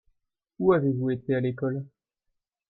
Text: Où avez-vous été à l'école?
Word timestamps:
Où 0.59 0.73
avez-vous 0.73 1.11
été 1.11 1.35
à 1.35 1.39
l'école? 1.39 1.85